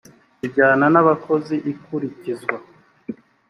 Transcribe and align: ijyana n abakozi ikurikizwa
ijyana 0.45 0.85
n 0.93 0.95
abakozi 1.01 1.55
ikurikizwa 1.71 2.57